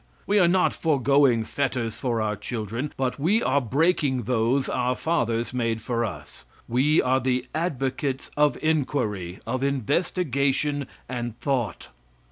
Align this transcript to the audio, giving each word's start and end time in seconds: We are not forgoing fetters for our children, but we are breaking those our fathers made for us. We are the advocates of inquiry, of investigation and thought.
We 0.25 0.39
are 0.39 0.47
not 0.47 0.73
forgoing 0.73 1.43
fetters 1.43 1.93
for 1.93 2.23
our 2.23 2.35
children, 2.35 2.91
but 2.97 3.19
we 3.19 3.43
are 3.43 3.61
breaking 3.61 4.23
those 4.23 4.67
our 4.67 4.95
fathers 4.95 5.53
made 5.53 5.79
for 5.79 6.03
us. 6.03 6.43
We 6.67 6.99
are 7.03 7.19
the 7.19 7.45
advocates 7.53 8.31
of 8.35 8.57
inquiry, 8.63 9.41
of 9.45 9.61
investigation 9.63 10.87
and 11.07 11.37
thought. 11.39 11.89